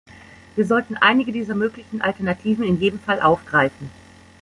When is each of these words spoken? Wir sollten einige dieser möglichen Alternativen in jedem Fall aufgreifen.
Wir 0.55 0.65
sollten 0.65 0.97
einige 0.97 1.31
dieser 1.31 1.53
möglichen 1.53 2.01
Alternativen 2.01 2.63
in 2.63 2.79
jedem 2.79 2.99
Fall 2.99 3.21
aufgreifen. 3.21 3.91